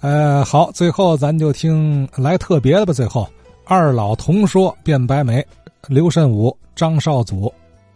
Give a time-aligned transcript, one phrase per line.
[0.00, 2.92] 呃，好，最后咱就听来特别的吧。
[2.92, 3.28] 最后，
[3.64, 5.44] 二老同说变白眉，
[5.88, 7.52] 刘慎武、张少祖，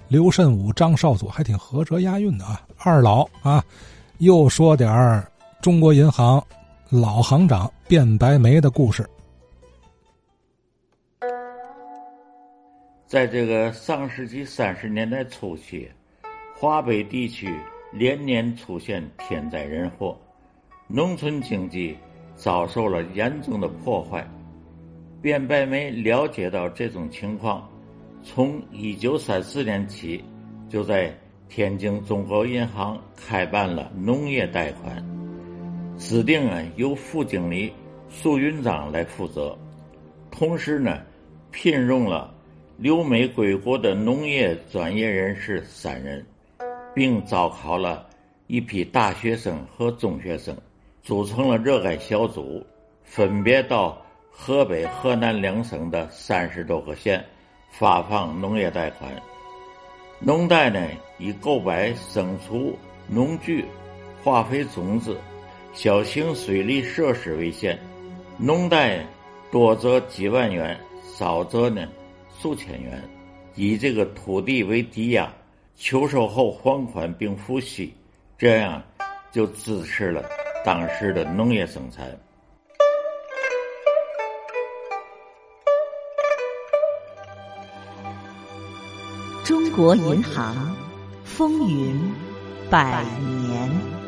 [0.08, 2.60] 刘慎武、张少祖还挺合辙押韵的啊。
[2.78, 3.64] 二老啊，
[4.18, 5.24] 又说点
[5.60, 6.44] 中国银行
[6.90, 9.08] 老行长变白眉的故事。
[13.06, 15.88] 在这个上世纪三十年代初期，
[16.58, 17.54] 华北地区
[17.92, 20.16] 连年出现天灾人祸。
[20.88, 21.96] 农村经济
[22.34, 24.26] 遭受了严重的破坏。
[25.22, 27.66] 卞白眉了解到这种情况，
[28.22, 30.22] 从一九三四年起，
[30.68, 31.16] 就在
[31.48, 35.02] 天津中国银行开办了农业贷款，
[35.96, 37.72] 指定啊由副经理
[38.08, 39.56] 苏云章来负责，
[40.30, 41.00] 同时呢，
[41.50, 42.34] 聘用了
[42.76, 46.26] 留美归国的农业专业人士三人，
[46.94, 48.08] 并招考了
[48.48, 50.56] 一批大学生和中学生。
[51.02, 52.64] 组成了热爱小组，
[53.02, 57.24] 分别到河北、河南两省的三十多个县
[57.70, 59.10] 发放农业贷款。
[60.20, 63.64] 农贷呢，以购买牲畜、农具、
[64.22, 65.18] 化肥、种子、
[65.72, 67.76] 小型水利设施为限。
[68.38, 69.04] 农贷
[69.50, 70.78] 多则几万元，
[71.18, 71.88] 少则呢
[72.38, 73.02] 数千元，
[73.56, 75.32] 以这个土地为抵押，
[75.74, 77.92] 求售后还款并付息，
[78.38, 78.80] 这样
[79.32, 80.22] 就支持了。
[80.64, 82.06] 当时的农业生产。
[89.44, 90.74] 中国银行
[91.24, 92.00] 风云
[92.70, 93.02] 百
[93.48, 94.01] 年。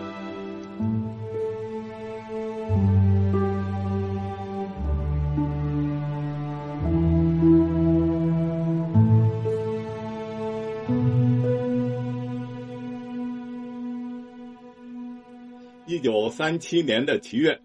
[15.87, 17.61] 一九三七年的七月，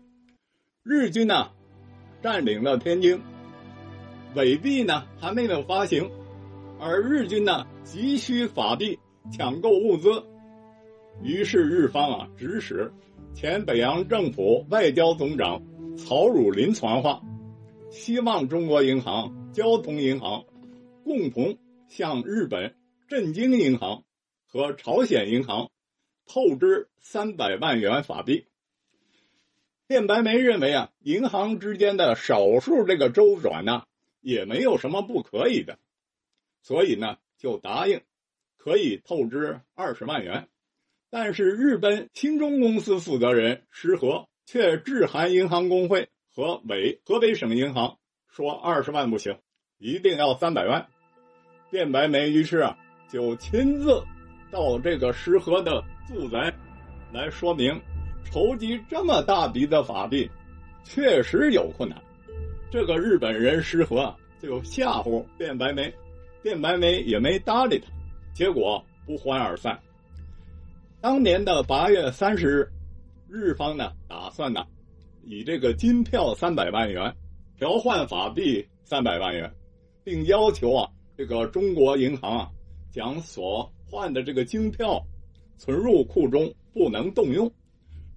[0.84, 1.52] 日军呢
[2.22, 3.18] 占领了天津，
[4.36, 6.12] 伪币呢还没有发行，
[6.82, 9.00] 而日军呢急需法币
[9.32, 10.22] 抢购物资，
[11.24, 12.92] 于是日方啊指使
[13.34, 15.62] 前北洋政府外交总长
[15.96, 17.22] 曹汝霖传话，
[17.90, 20.44] 希望中国银行、交通银行
[21.06, 21.58] 共同
[21.88, 22.76] 向日本
[23.08, 24.04] 震惊银行
[24.46, 25.70] 和朝鲜银行。
[26.30, 28.46] 透支三百万元法币。
[29.88, 33.84] 卞白梅认为啊，银行之间的少数这个周转呢，
[34.22, 35.80] 也没有什么不可以的，
[36.62, 38.02] 所以呢，就答应
[38.58, 40.48] 可以透支二十万元。
[41.10, 47.98] 但是日本新中公司负责人石河却致函银行工会和北河北省银行，
[48.28, 49.40] 说二十万不行，
[49.80, 50.88] 一定要三百万。
[51.72, 52.78] 卞白梅于是啊，
[53.10, 54.04] 就亲自
[54.52, 55.84] 到这个石河的。
[56.12, 56.52] 住宅，
[57.14, 57.80] 来说明
[58.24, 60.28] 筹集这么大笔的法币，
[60.84, 62.02] 确实有困难。
[62.72, 64.12] 这个日本人失和
[64.42, 65.94] 就吓唬卞白眉，
[66.42, 67.92] 卞白眉也没搭理他，
[68.34, 69.80] 结果不欢而散。
[71.00, 72.72] 当年的八月三十日，
[73.30, 74.66] 日方呢打算呢，
[75.24, 77.16] 以这个金票三百万元
[77.56, 79.54] 调换法币三百万元，
[80.04, 82.50] 并要求啊这个中国银行啊
[82.92, 85.02] 将所换的这个金票。
[85.58, 87.52] 存入库中不能动用。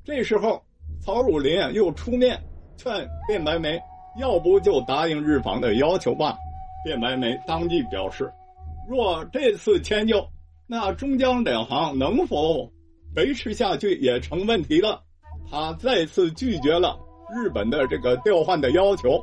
[0.05, 0.63] 这时候，
[1.01, 2.41] 曹汝霖啊又出面
[2.77, 2.93] 劝
[3.27, 3.81] 卞白眉，
[4.17, 6.37] 要不就答应日方的要求吧。
[6.85, 8.33] 卞白眉当即表示，
[8.89, 10.25] 若这次迁就，
[10.69, 12.71] 那中江两行能否
[13.17, 15.03] 维持下去也成问题了。
[15.51, 16.97] 他再次拒绝了
[17.35, 19.21] 日本的这个调换的要求。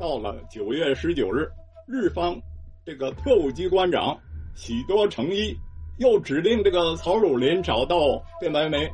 [0.00, 1.48] 到了九月十九日，
[1.86, 2.36] 日方
[2.84, 4.18] 这个特务机关长
[4.54, 5.56] 喜多诚一。
[5.98, 8.90] 又指令这个曹汝霖找到卞白眉，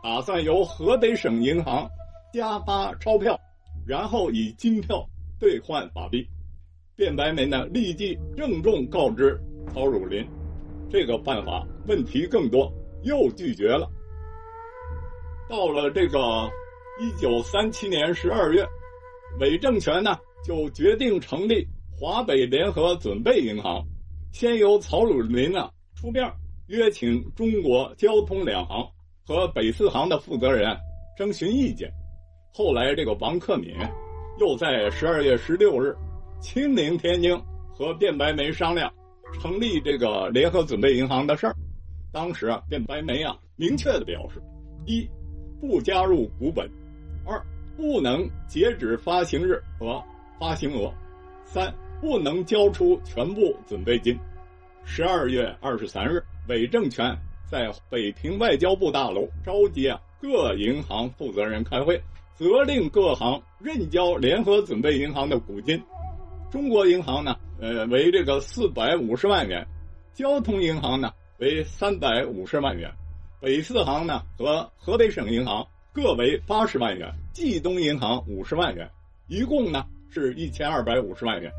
[0.00, 1.90] 打算由河北省银行
[2.32, 3.36] 加发钞票，
[3.84, 5.04] 然后以金票
[5.40, 6.24] 兑换法币。
[6.96, 9.36] 卞白眉呢，立即郑重告知
[9.74, 10.24] 曹汝霖，
[10.88, 13.90] 这个办法问题更多，又拒绝了。
[15.48, 16.48] 到了这个
[17.00, 18.64] 一九三七年十二月，
[19.40, 21.66] 伪政权呢就决定成立
[21.98, 23.84] 华北联合准备银行，
[24.36, 25.70] 先由曹汝霖呢。
[25.94, 26.30] 出面
[26.66, 28.86] 约请中国交通两行
[29.26, 30.76] 和北四行的负责人
[31.16, 31.90] 征询意见。
[32.52, 33.74] 后来，这个王克敏
[34.38, 35.96] 又在十二月十六日
[36.38, 37.34] 亲临天津
[37.72, 38.92] 和卞白眉商量
[39.40, 41.56] 成立这个联合准备银行的事儿。
[42.12, 44.42] 当时啊，卞白眉啊明确的表示：
[44.84, 45.08] 一，
[45.62, 46.68] 不加入股本；
[47.24, 47.42] 二，
[47.74, 50.04] 不能截止发行日和
[50.38, 50.92] 发行额；
[51.46, 54.18] 三，不能交出全部准备金。
[54.84, 57.16] 十二月二十三日，伪政权
[57.50, 62.00] 在北平外交部大楼召集啊各银行负责人开会，
[62.34, 65.82] 责令各行认交联合准备银行的股金。
[66.50, 69.64] 中国银行呢，呃，为这个四百五十万元；
[70.14, 72.90] 交通银行呢，为三百五十万元；
[73.40, 78.88] 北四行呢和河北省银行各为八十万元；冀东银行五十万元，
[79.26, 81.50] 一共呢是一千二百五十万元。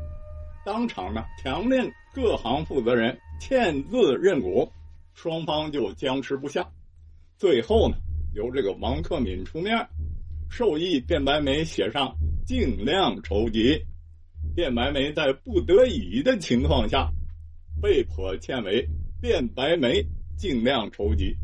[0.64, 4.70] 当场呢，强令各行负责人签字认股，
[5.14, 6.68] 双方就僵持不下。
[7.36, 7.96] 最后呢，
[8.34, 9.86] 由这个王克敏出面。
[10.50, 12.16] 授意卞白眉写上
[12.46, 13.84] 尽量筹集，
[14.56, 17.10] 卞白眉在不得已的情况下，
[17.82, 18.88] 被迫签为
[19.20, 20.02] 卞白眉
[20.38, 21.36] 尽量筹集。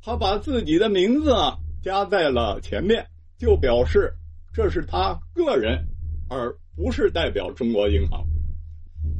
[0.00, 1.32] 他把自己的名字
[1.82, 3.06] 加在了前面，
[3.38, 4.12] 就表示
[4.52, 5.86] 这是他个人，
[6.28, 8.26] 而不是代表中国银行。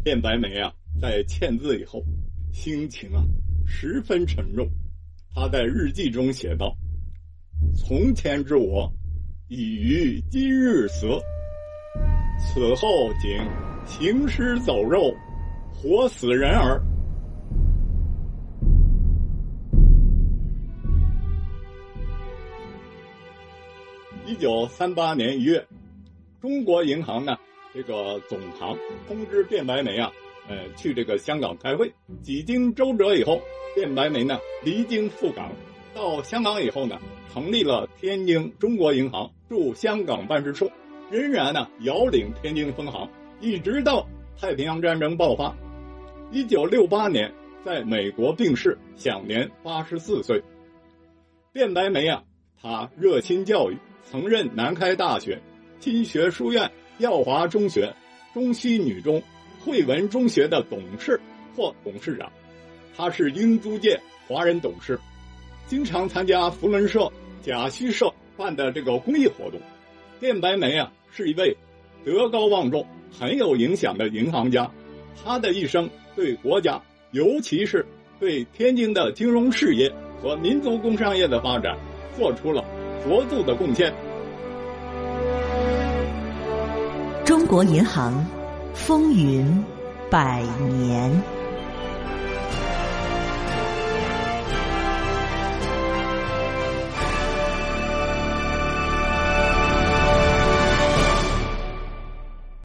[0.05, 2.05] 卞白眉啊，在签字以后，
[2.53, 3.23] 心情啊
[3.67, 4.69] 十分沉重。
[5.35, 6.77] 他在日记中写道
[7.77, 8.93] ：“从前之我。”
[9.49, 11.07] 已于今日死，
[12.39, 13.39] 此后仅
[13.85, 15.15] 行尸走肉，
[15.75, 16.83] 活死人耳。
[24.27, 25.67] 一九三八年一月，
[26.41, 27.37] 中国银行呢
[27.75, 28.77] 这个总行
[29.09, 30.13] 通知卞白眉啊，
[30.49, 31.93] 呃，去这个香港开会。
[32.23, 33.41] 几经周折以后，
[33.75, 35.51] 卞白眉呢离京赴港。
[35.95, 36.99] 到香港以后呢，
[37.33, 40.71] 成立了天津中国银行驻香港办事处，
[41.11, 43.09] 仍然呢遥领天津分行，
[43.41, 44.07] 一直到
[44.41, 45.55] 太平洋战争爆发。
[46.31, 47.33] 一九六八年
[47.65, 50.43] 在美国病逝，享年八十四岁。
[51.53, 52.25] 卞白眉啊，
[52.61, 55.43] 他热心教育，曾任南开大学、
[55.79, 56.71] 金学书院、
[57.03, 57.93] 耀华中学、
[58.33, 59.21] 中西女中、
[59.61, 61.21] 汇文中学的董事
[61.55, 62.31] 或董事长，
[62.97, 64.99] 他是英租界华人董事。
[65.67, 67.11] 经常参加福伦社、
[67.43, 69.61] 贾西社办的这个公益活动，
[70.21, 71.57] 卞白梅啊是一位
[72.05, 72.87] 德高望重、
[73.19, 74.71] 很有影响的银行家。
[75.25, 77.85] 他的一生对国家，尤其是
[78.21, 81.77] 对天津的金融事业和民族工商业的发展，
[82.17, 82.65] 做出了
[83.05, 83.93] 卓著的贡献。
[87.25, 88.27] 中国银行
[88.75, 89.65] 风云
[90.11, 91.42] 百年。